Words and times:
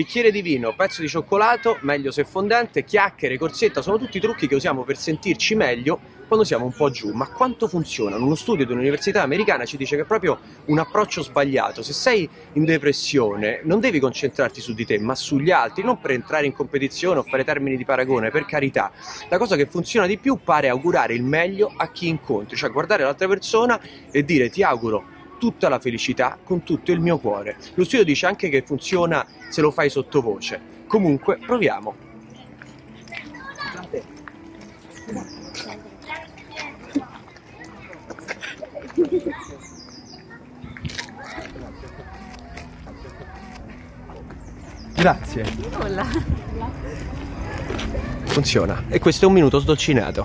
Bicchiere 0.00 0.30
di 0.30 0.40
vino, 0.40 0.74
pezzo 0.74 1.02
di 1.02 1.08
cioccolato, 1.08 1.76
meglio 1.82 2.10
se 2.10 2.24
fondente, 2.24 2.84
chiacchiere, 2.84 3.36
corsetta, 3.36 3.82
sono 3.82 3.98
tutti 3.98 4.18
trucchi 4.18 4.48
che 4.48 4.54
usiamo 4.54 4.82
per 4.82 4.96
sentirci 4.96 5.54
meglio 5.54 6.00
quando 6.26 6.42
siamo 6.46 6.64
un 6.64 6.72
po' 6.72 6.88
giù. 6.88 7.12
Ma 7.12 7.28
quanto 7.28 7.68
funzionano? 7.68 8.24
Uno 8.24 8.34
studio 8.34 8.64
di 8.64 8.72
un'università 8.72 9.20
americana 9.20 9.66
ci 9.66 9.76
dice 9.76 9.96
che 9.96 10.02
è 10.02 10.06
proprio 10.06 10.38
un 10.64 10.78
approccio 10.78 11.20
sbagliato. 11.20 11.82
Se 11.82 11.92
sei 11.92 12.26
in 12.54 12.64
depressione 12.64 13.60
non 13.64 13.78
devi 13.78 14.00
concentrarti 14.00 14.62
su 14.62 14.72
di 14.72 14.86
te, 14.86 14.98
ma 14.98 15.14
sugli 15.14 15.50
altri, 15.50 15.82
non 15.82 16.00
per 16.00 16.12
entrare 16.12 16.46
in 16.46 16.54
competizione 16.54 17.18
o 17.18 17.22
fare 17.22 17.44
termini 17.44 17.76
di 17.76 17.84
paragone, 17.84 18.30
per 18.30 18.46
carità. 18.46 18.90
La 19.28 19.36
cosa 19.36 19.54
che 19.54 19.66
funziona 19.66 20.06
di 20.06 20.16
più 20.16 20.38
pare 20.42 20.70
augurare 20.70 21.12
il 21.12 21.24
meglio 21.24 21.70
a 21.76 21.90
chi 21.90 22.08
incontri, 22.08 22.56
cioè 22.56 22.70
guardare 22.70 23.02
l'altra 23.02 23.28
persona 23.28 23.78
e 24.10 24.24
dire 24.24 24.48
ti 24.48 24.62
auguro 24.62 25.09
tutta 25.40 25.70
la 25.70 25.80
felicità 25.80 26.38
con 26.44 26.62
tutto 26.62 26.92
il 26.92 27.00
mio 27.00 27.18
cuore. 27.18 27.56
Lo 27.74 27.84
studio 27.84 28.04
dice 28.04 28.26
anche 28.26 28.50
che 28.50 28.62
funziona 28.62 29.26
se 29.48 29.62
lo 29.62 29.70
fai 29.70 29.88
sottovoce. 29.88 30.60
Comunque, 30.86 31.38
proviamo. 31.38 31.94
Grazie. 44.94 45.44
Nulla. 45.70 46.04
Funziona. 48.24 48.84
E 48.88 48.98
questo 48.98 49.24
è 49.24 49.28
un 49.28 49.32
minuto 49.32 49.58
sdolcinato. 49.58 50.18